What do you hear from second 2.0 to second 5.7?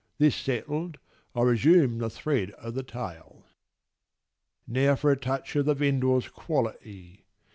thread o' the tale. Now for a touch o'